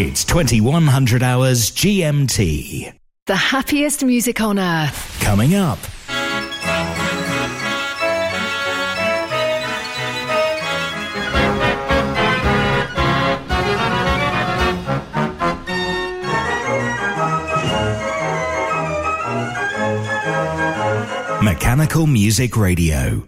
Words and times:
It's 0.00 0.24
2100 0.24 1.24
hours 1.24 1.72
GMT. 1.72 2.96
The 3.26 3.34
happiest 3.34 4.04
music 4.04 4.40
on 4.40 4.56
earth. 4.56 5.18
Coming 5.20 5.56
up. 5.56 5.80
Mechanical 21.42 22.06
Music 22.06 22.56
Radio. 22.56 23.26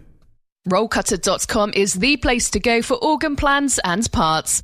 Rollcutter.com 0.69 1.73
is 1.75 1.95
the 1.95 2.15
place 2.15 2.49
to 2.51 2.61
go 2.61 2.81
for 2.81 2.95
organ 3.03 3.35
plans 3.35 3.77
and 3.83 4.09
parts. 4.13 4.63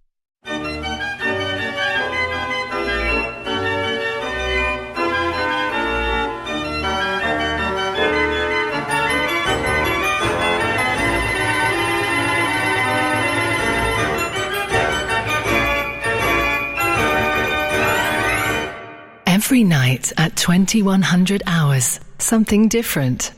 Every 19.51 19.65
night 19.65 20.13
at 20.17 20.37
2100 20.37 21.43
hours, 21.45 21.99
something 22.19 22.69
different. 22.69 23.33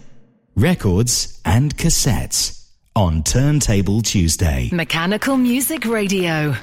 Records 0.56 1.42
and 1.44 1.76
cassettes 1.76 2.70
on 2.96 3.24
Turntable 3.24 4.04
Tuesday. 4.04 4.70
Mechanical 4.72 5.38
Music 5.38 5.86
Radio. 5.86 6.56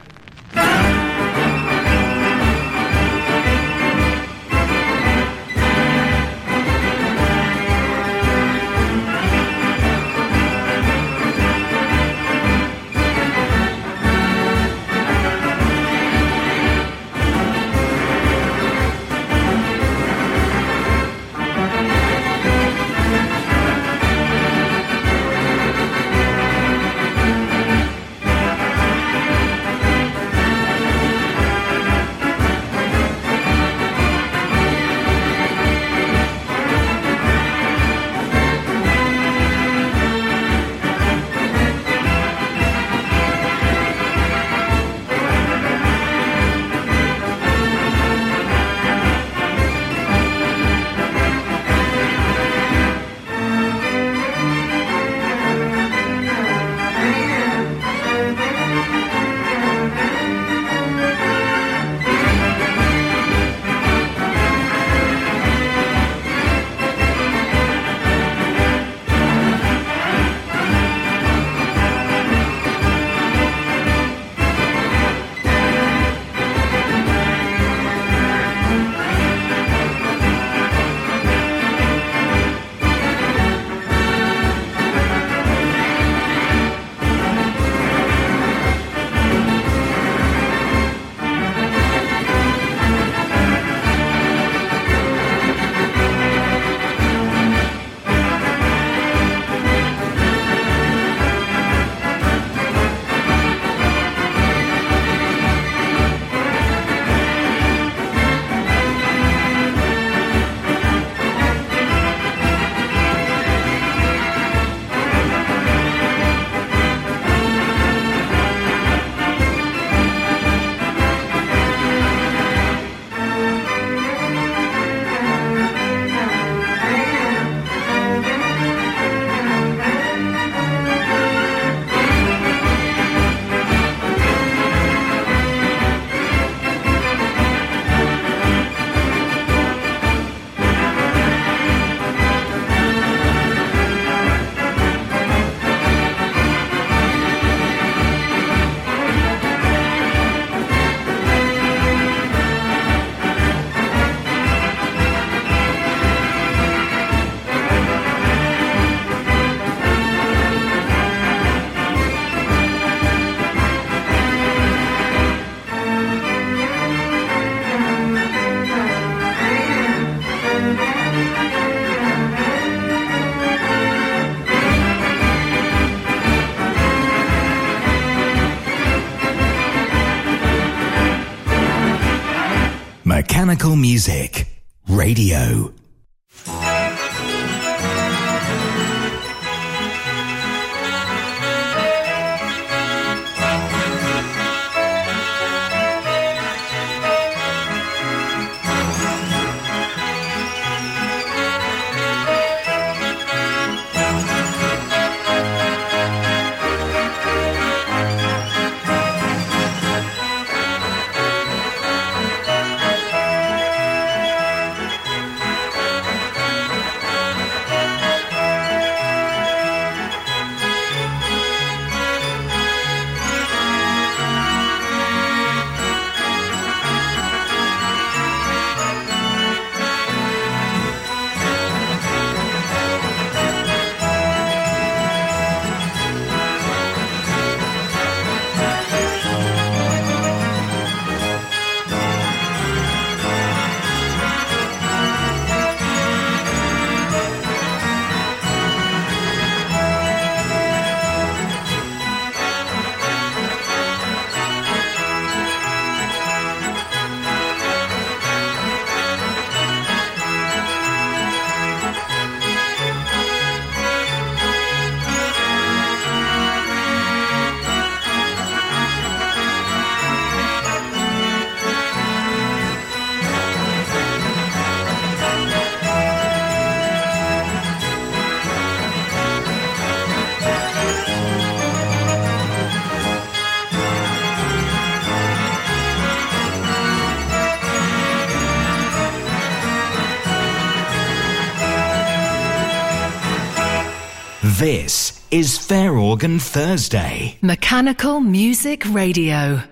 This 294.61 295.27
is 295.31 295.57
Fair 295.57 295.97
Organ 295.97 296.39
Thursday. 296.39 297.39
Mechanical 297.41 298.21
Music 298.21 298.85
Radio. 298.93 299.63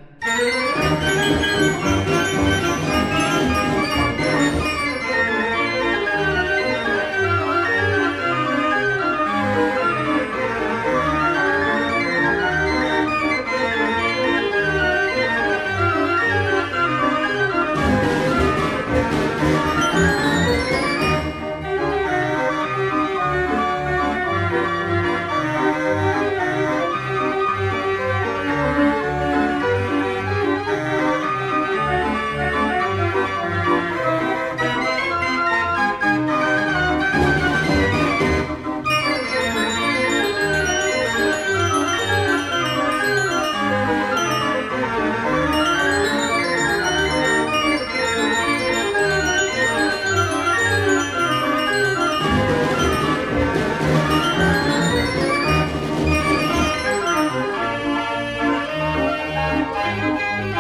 From 59.89 60.58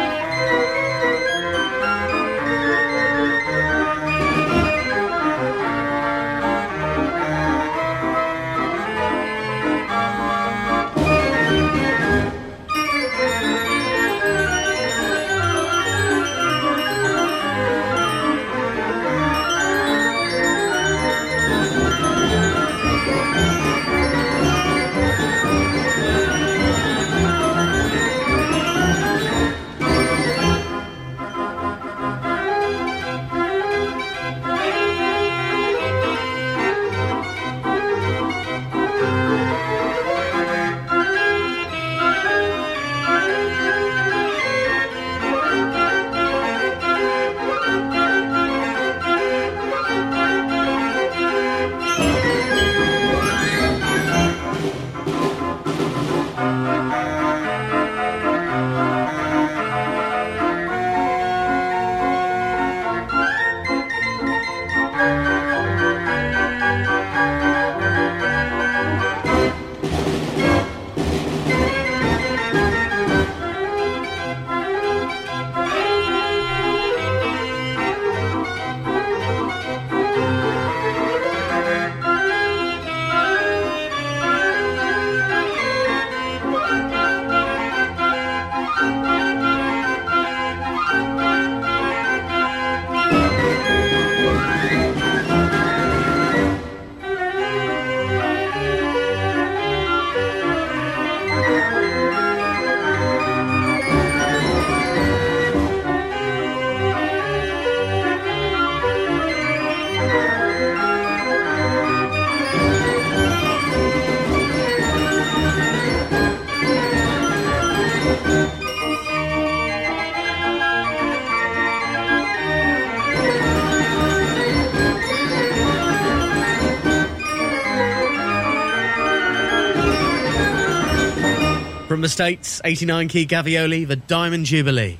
States, 132.08 132.60
89 132.64 133.08
key 133.08 133.26
Gavioli, 133.26 133.86
the 133.86 133.96
Diamond 133.96 134.46
Jubilee. 134.46 134.98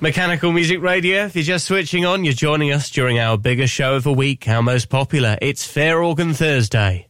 Mechanical 0.00 0.52
Music 0.52 0.80
Radio, 0.80 1.24
if 1.24 1.34
you're 1.34 1.42
just 1.42 1.66
switching 1.66 2.04
on, 2.04 2.24
you're 2.24 2.34
joining 2.34 2.72
us 2.72 2.90
during 2.90 3.18
our 3.18 3.38
biggest 3.38 3.72
show 3.72 3.94
of 3.94 4.02
the 4.02 4.12
week, 4.12 4.46
our 4.46 4.62
most 4.62 4.88
popular. 4.90 5.38
It's 5.40 5.66
Fair 5.66 6.02
Organ 6.02 6.34
Thursday. 6.34 7.08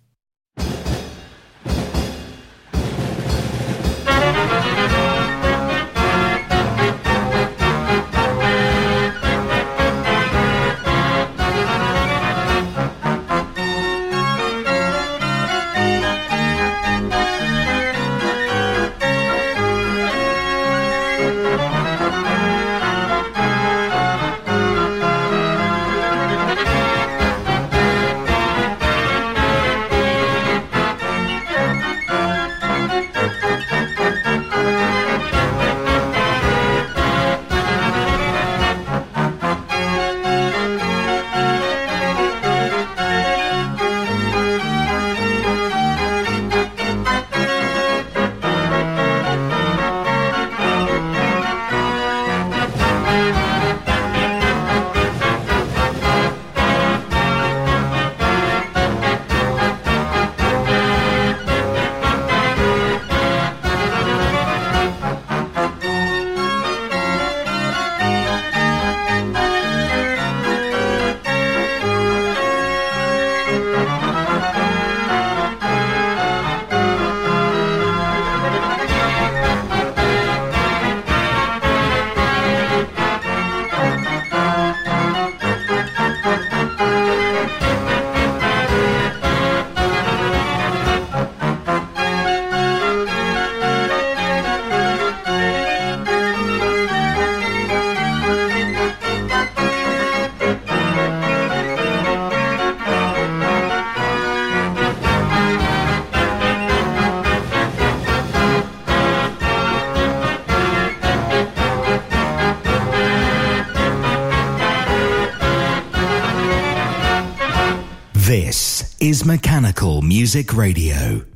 Music 120.37 120.53
Radio. 120.53 121.36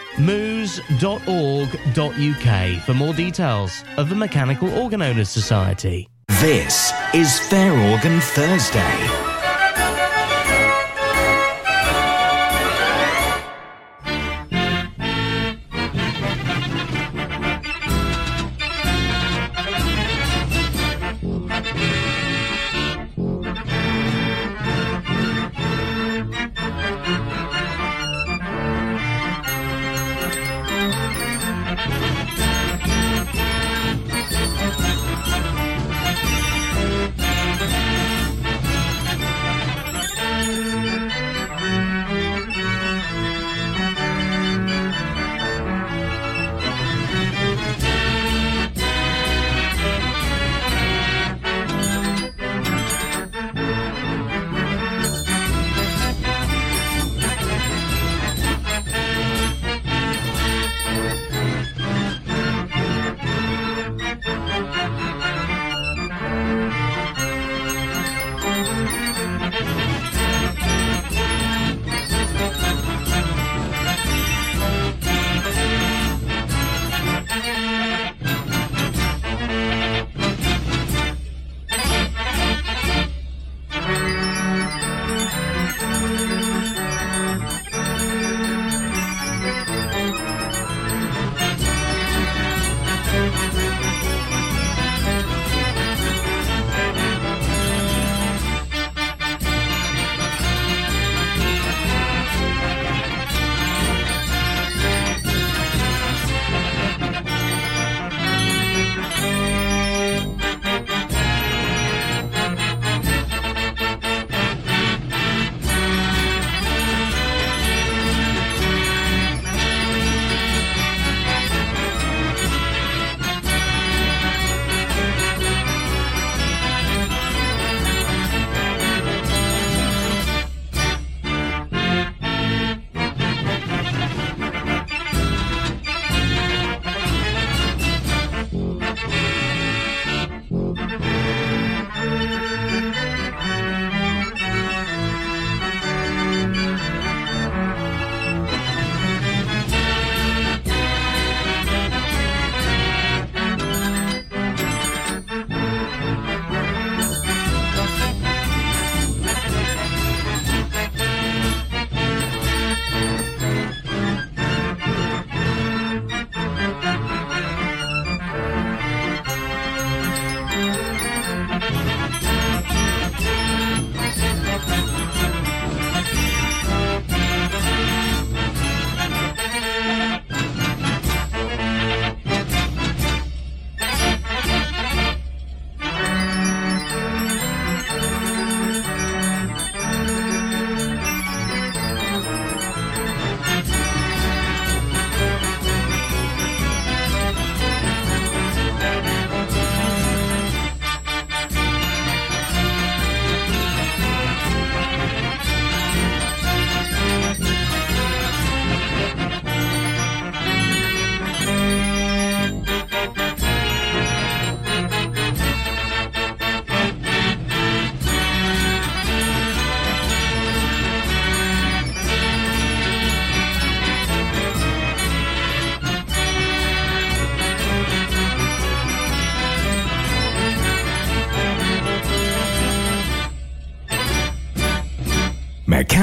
moos.org.uk 0.21 1.11
for 2.83 2.93
more 2.93 3.13
details 3.13 3.83
of 3.97 4.09
the 4.09 4.15
Mechanical 4.15 4.73
Organ 4.77 5.01
Owners 5.01 5.29
Society. 5.29 6.07
This 6.39 6.93
is 7.13 7.39
Fair 7.39 7.71
Organ 7.91 8.19
Thursday. 8.21 9.10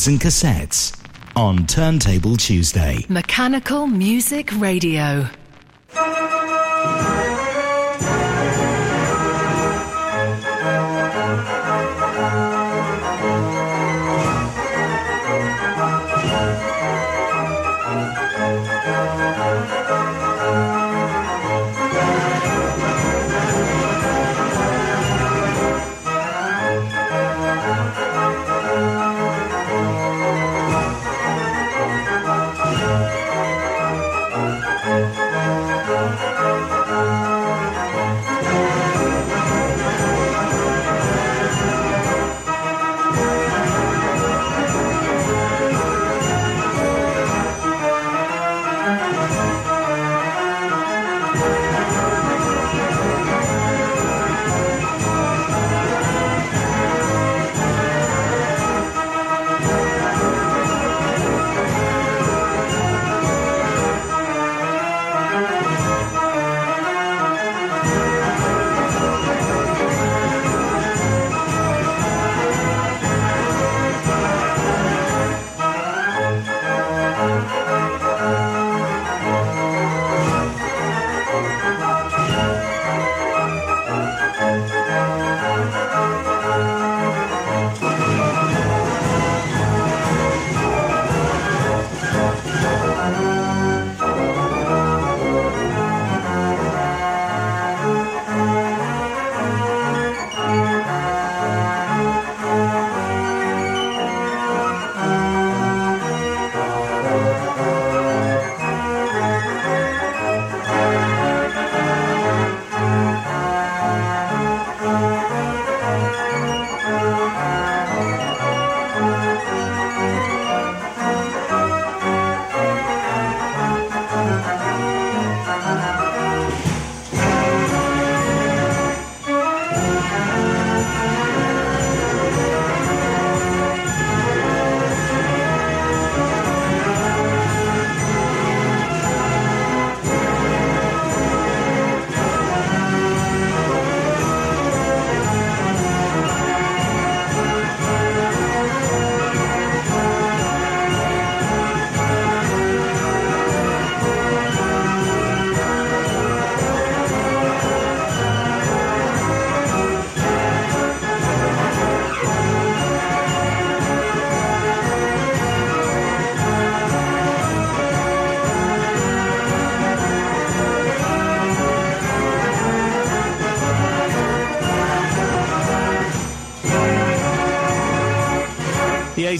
Records 0.00 0.06
and 0.06 0.20
cassettes 0.20 0.96
on 1.36 1.66
Turntable 1.66 2.36
Tuesday. 2.36 3.04
Mechanical 3.08 3.86
Music 3.86 4.50
Radio. 4.58 5.28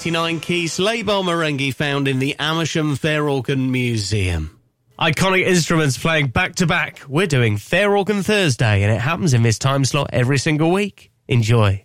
89 0.01 0.41
key 0.41 0.67
sleigh 0.67 1.03
Marenghi 1.03 1.75
found 1.75 2.09
in 2.09 2.21
the 2.21 2.35
Amersham 2.39 2.97
Fair 2.97 3.29
Organ 3.29 3.71
Museum. 3.71 4.59
Iconic 4.99 5.47
instruments 5.47 5.99
playing 5.99 6.29
back 6.29 6.55
to 6.55 6.67
back. 6.67 7.03
We're 7.07 7.27
doing 7.27 7.59
Fair 7.59 7.95
Organ 7.95 8.23
Thursday, 8.23 8.83
and 8.83 8.91
it 8.91 8.99
happens 8.99 9.35
in 9.35 9.43
this 9.43 9.59
time 9.59 9.85
slot 9.85 10.09
every 10.15 10.39
single 10.39 10.71
week. 10.71 11.11
Enjoy. 11.29 11.85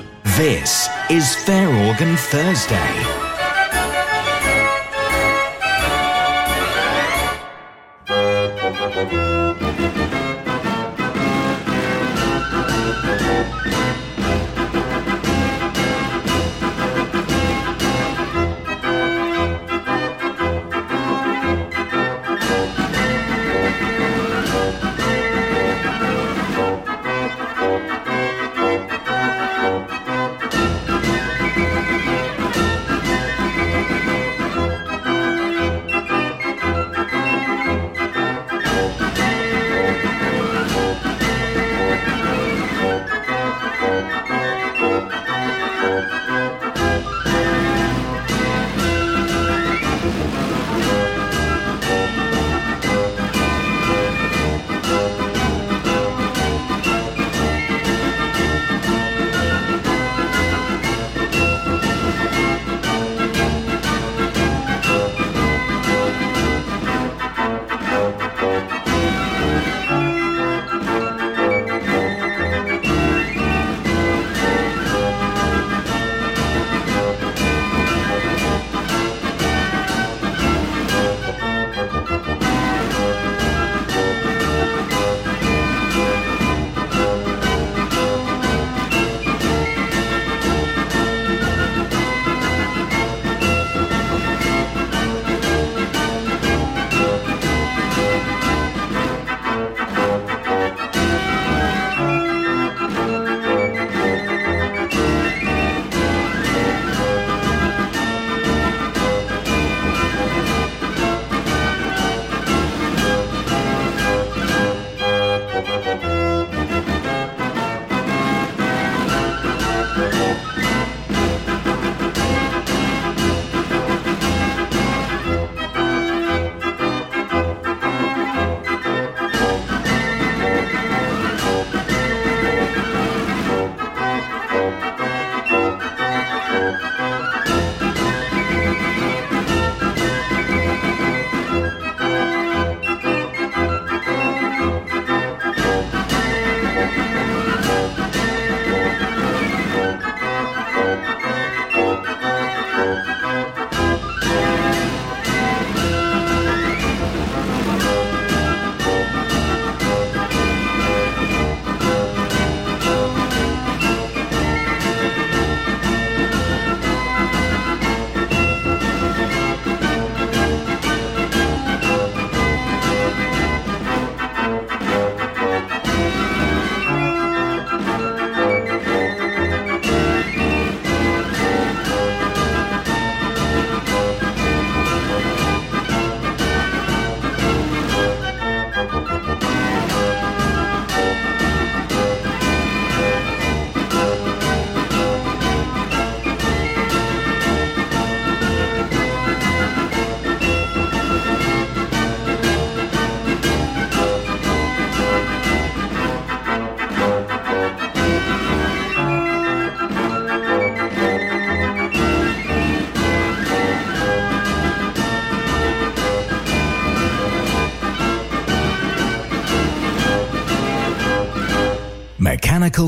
This 0.37 0.87
is 1.09 1.35
Fair 1.35 1.67
Organ 1.67 2.15
Thursday. 2.15 3.10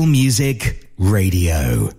Music 0.02 0.90
Radio. 0.98 1.93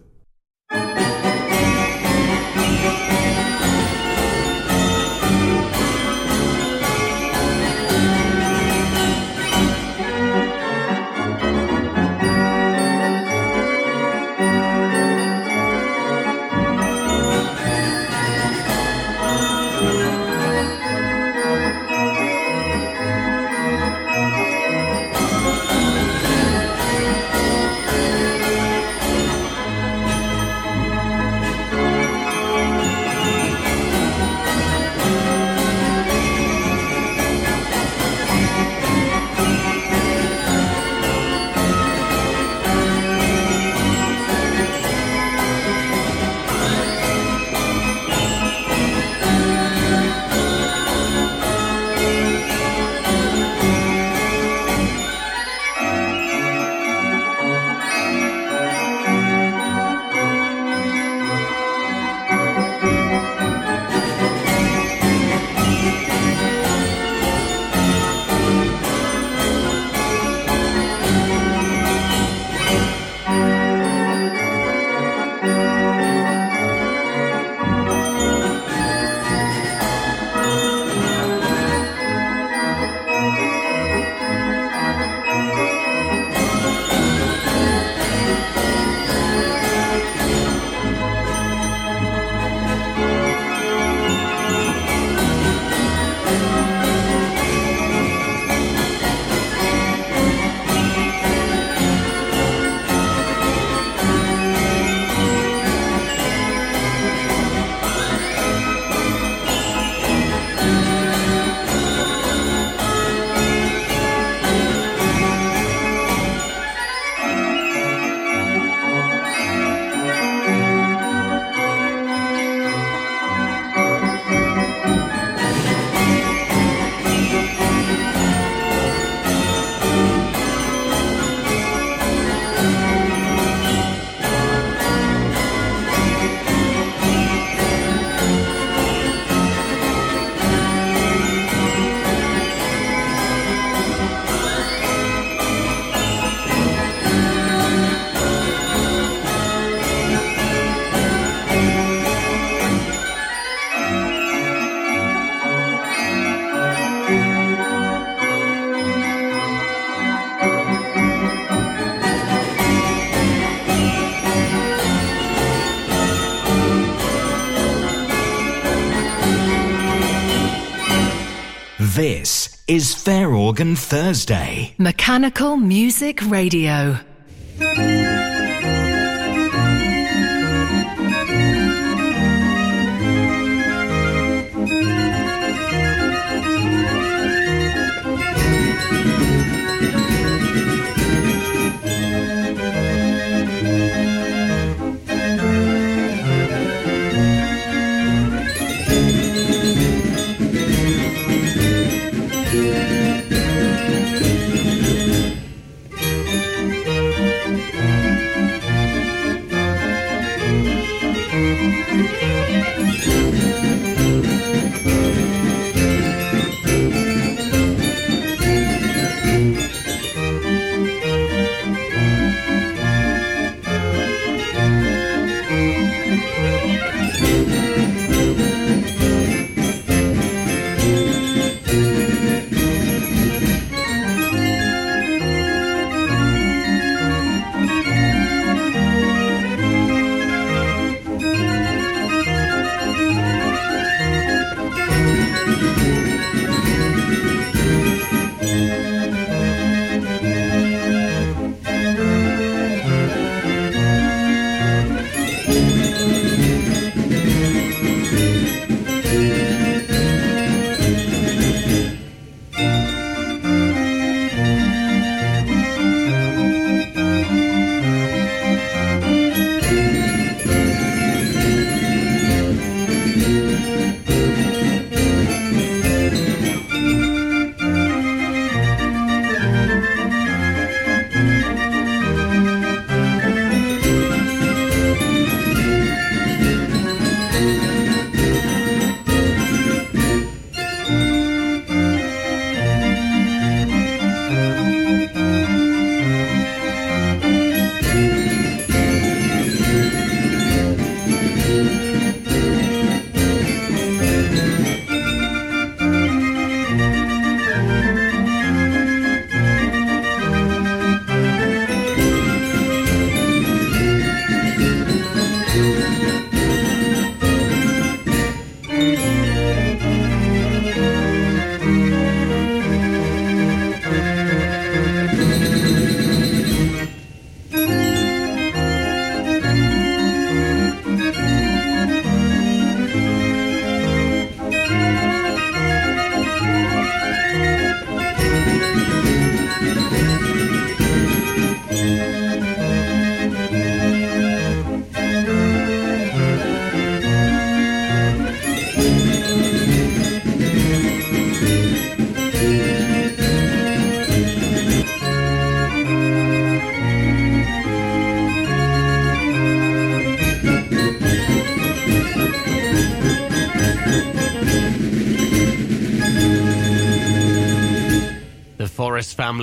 Is 172.75 172.93
Fair 172.93 173.33
Organ 173.33 173.77
Thursday. 173.77 174.75
Mechanical 174.77 175.55
Music 175.55 176.19
Radio. 176.29 176.99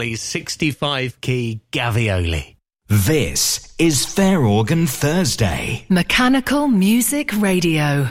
Family's 0.03 0.21
65 0.21 1.21
key 1.21 1.61
Gavioli. 1.71 2.57
This 2.89 3.73
is 3.79 4.05
Fair 4.05 4.41
Organ 4.41 4.89
Thursday. 4.89 5.87
Mechanical 5.89 6.67
Music 6.67 7.31
Radio. 7.41 8.11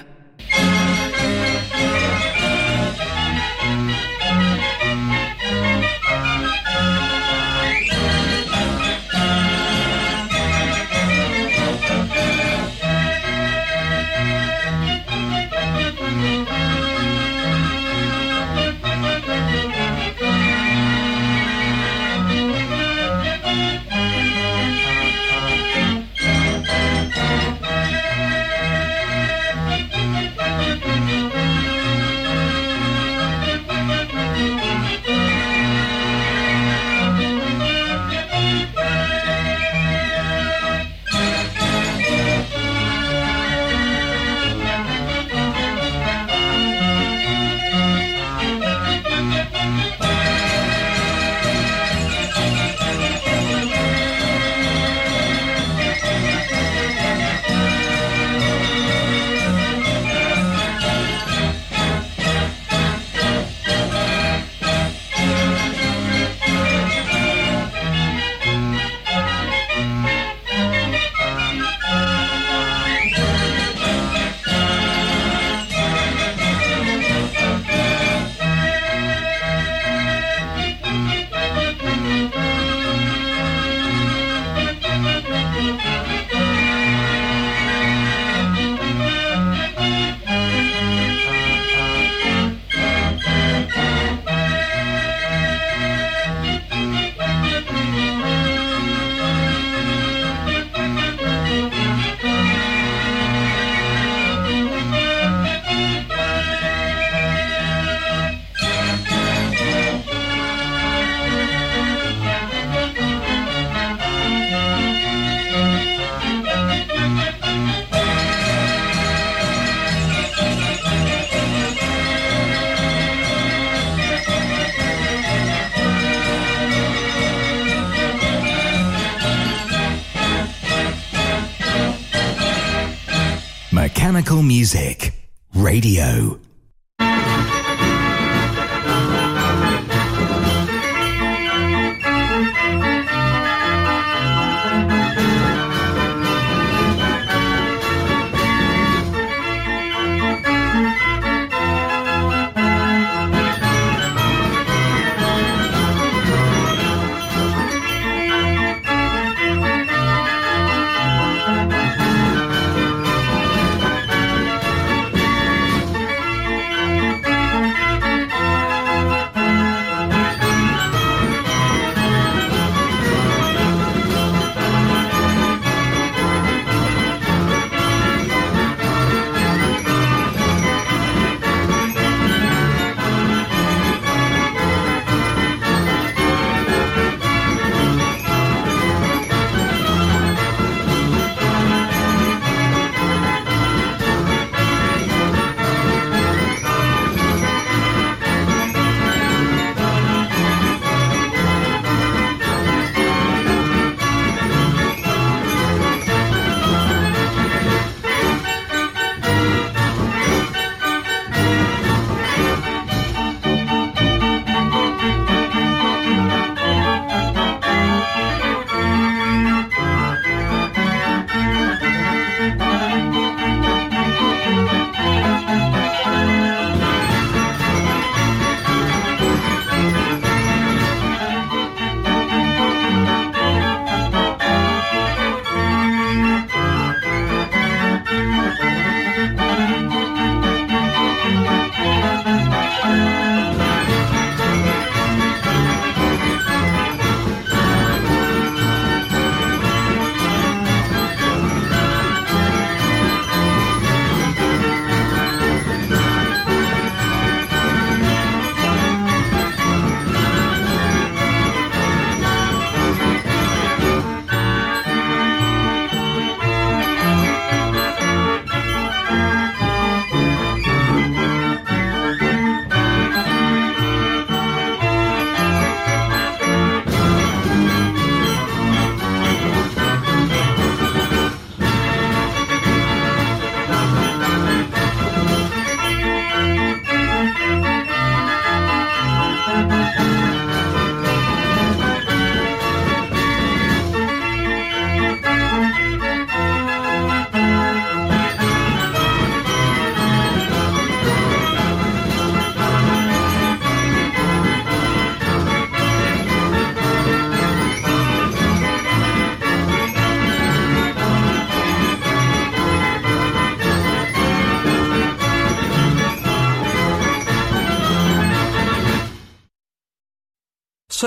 Music 134.52 135.14
Radio. 135.56 136.51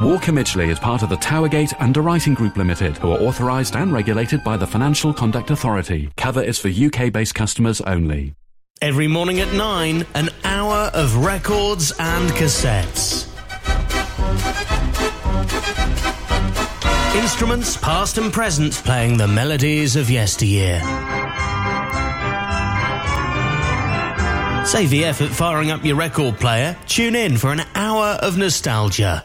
Walker 0.00 0.32
Midgley 0.32 0.68
is 0.68 0.78
part 0.78 1.02
of 1.02 1.10
the 1.10 1.16
Towergate 1.16 1.74
Underwriting 1.80 2.34
Group 2.34 2.56
Limited, 2.56 2.96
who 2.98 3.12
are 3.12 3.20
authorised 3.20 3.76
and 3.76 3.92
regulated 3.92 4.42
by 4.42 4.56
the 4.56 4.66
Financial 4.66 5.12
Conduct 5.12 5.50
Authority. 5.50 6.10
Cover 6.16 6.42
is 6.42 6.58
for 6.58 6.68
UK 6.68 7.12
based 7.12 7.34
customers 7.34 7.80
only. 7.82 8.34
Every 8.80 9.06
morning 9.06 9.40
at 9.40 9.52
9, 9.52 10.04
an 10.14 10.28
hour 10.44 10.90
of 10.92 11.16
records 11.24 11.92
and 12.00 12.30
cassettes. 12.30 13.28
Instruments 17.14 17.76
past 17.76 18.18
and 18.18 18.32
present 18.32 18.72
playing 18.72 19.18
the 19.18 19.28
melodies 19.28 19.94
of 19.94 20.10
yesteryear. 20.10 20.80
Save 24.66 24.90
the 24.90 25.04
effort 25.04 25.28
firing 25.28 25.70
up 25.70 25.84
your 25.84 25.96
record 25.96 26.40
player. 26.40 26.76
Tune 26.86 27.14
in 27.14 27.36
for 27.36 27.52
an 27.52 27.62
hour 27.74 28.18
of 28.22 28.38
nostalgia. 28.38 29.24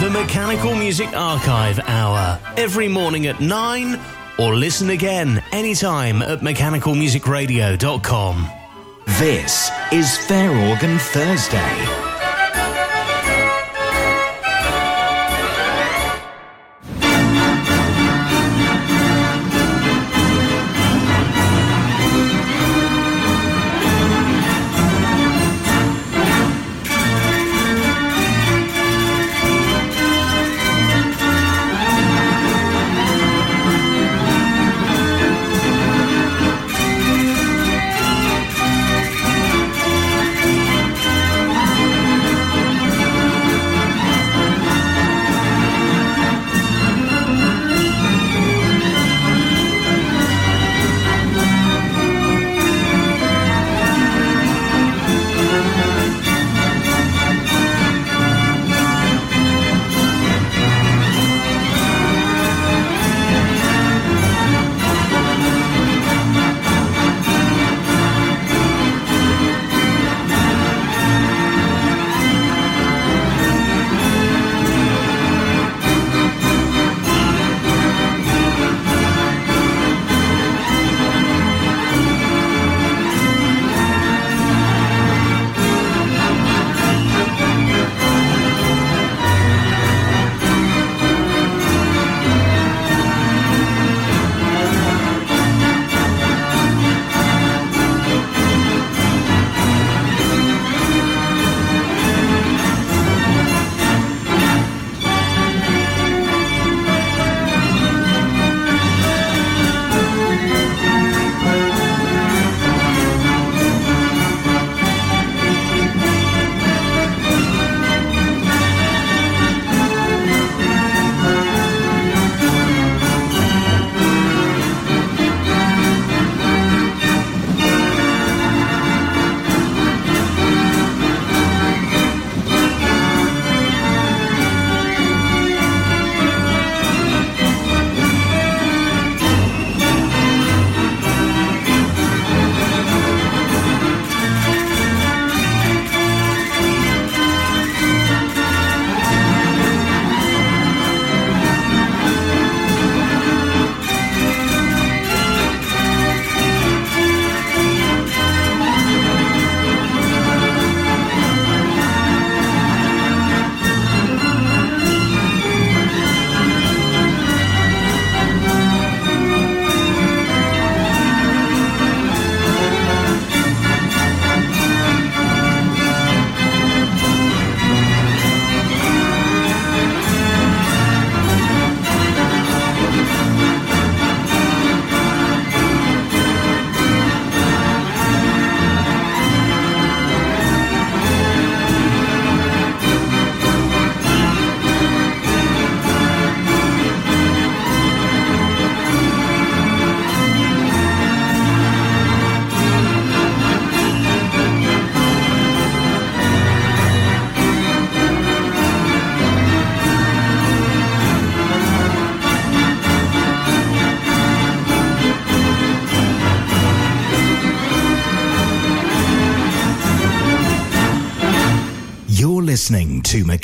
The 0.00 0.08
Mechanical 0.08 0.74
Music 0.74 1.12
Archive 1.12 1.78
Hour, 1.80 2.40
every 2.56 2.88
morning 2.88 3.26
at 3.26 3.38
9, 3.38 4.00
or 4.38 4.54
listen 4.54 4.88
again 4.88 5.44
anytime 5.52 6.22
at 6.22 6.40
mechanicalmusicradio.com. 6.40 8.48
This 9.18 9.70
is 9.92 10.16
Fair 10.16 10.50
Organ 10.70 10.98
Thursday. 10.98 11.89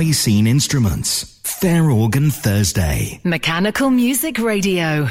Rally 0.00 0.12
scene 0.14 0.46
instruments. 0.46 1.38
Fair 1.44 1.90
Organ 1.90 2.30
Thursday. 2.30 3.20
Mechanical 3.22 3.90
Music 3.90 4.38
Radio. 4.38 5.10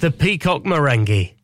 The 0.00 0.10
Peacock 0.10 0.62
Marenghi. 0.62 1.34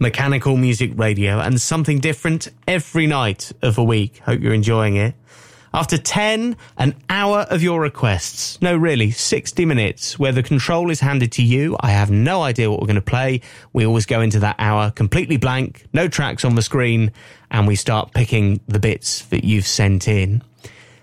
Mechanical 0.00 0.56
Music 0.56 0.90
Radio 0.96 1.38
and 1.38 1.60
something 1.60 2.00
different 2.00 2.48
every 2.66 3.06
night 3.06 3.52
of 3.62 3.78
a 3.78 3.84
week. 3.84 4.18
Hope 4.18 4.40
you're 4.40 4.52
enjoying 4.52 4.96
it. 4.96 5.14
After 5.72 5.96
10, 5.96 6.56
an 6.78 6.96
hour 7.08 7.46
of 7.48 7.62
your 7.62 7.80
requests. 7.80 8.60
No, 8.60 8.76
really, 8.76 9.12
60 9.12 9.64
minutes 9.66 10.18
where 10.18 10.32
the 10.32 10.42
control 10.42 10.90
is 10.90 10.98
handed 10.98 11.30
to 11.30 11.44
you. 11.44 11.76
I 11.78 11.90
have 11.90 12.10
no 12.10 12.42
idea 12.42 12.68
what 12.68 12.80
we're 12.80 12.88
going 12.88 12.96
to 12.96 13.02
play. 13.02 13.40
We 13.72 13.86
always 13.86 14.04
go 14.04 14.20
into 14.20 14.40
that 14.40 14.56
hour 14.58 14.90
completely 14.90 15.36
blank, 15.36 15.86
no 15.92 16.08
tracks 16.08 16.44
on 16.44 16.56
the 16.56 16.62
screen, 16.62 17.12
and 17.52 17.68
we 17.68 17.76
start 17.76 18.12
picking 18.12 18.58
the 18.66 18.80
bits 18.80 19.26
that 19.26 19.44
you've 19.44 19.64
sent 19.64 20.08
in. 20.08 20.42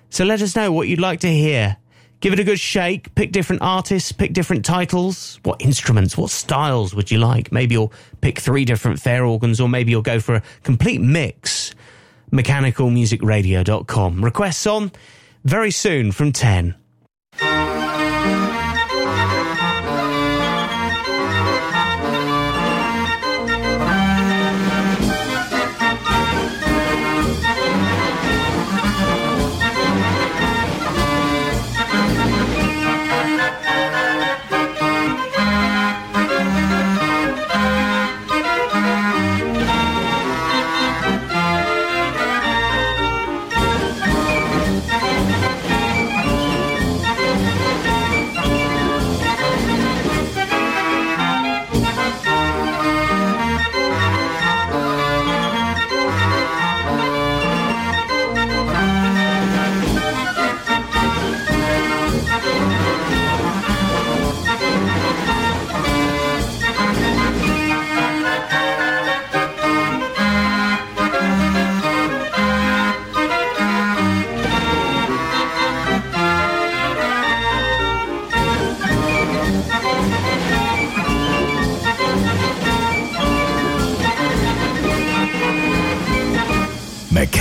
So 0.10 0.26
let 0.26 0.42
us 0.42 0.54
know 0.54 0.74
what 0.74 0.90
you'd 0.90 1.00
like 1.00 1.22
to 1.22 1.32
hear. 1.32 1.78
Give 2.20 2.34
it 2.34 2.40
a 2.40 2.44
good 2.44 2.60
shake, 2.60 3.14
pick 3.14 3.32
different 3.32 3.62
artists, 3.62 4.12
pick 4.12 4.34
different 4.34 4.66
titles. 4.66 5.40
What 5.44 5.62
instruments, 5.62 6.18
what 6.18 6.32
styles 6.32 6.96
would 6.96 7.12
you 7.12 7.20
like? 7.20 7.52
Maybe 7.52 7.76
you'll 7.76 7.94
pick 8.22 8.40
three 8.40 8.66
different 8.66 9.00
fair 9.00 9.24
organs, 9.24 9.62
or 9.62 9.70
maybe 9.70 9.92
you'll 9.92 10.02
go 10.02 10.20
for 10.20 10.36
a 10.36 10.44
complete 10.64 11.00
mix. 11.00 11.76
MechanicalMusicRadio.com. 12.32 14.26
Requests 14.26 14.66
on 14.66 14.92
very 15.44 15.72
soon 15.72 16.12
from 16.12 16.32
10. 16.32 16.76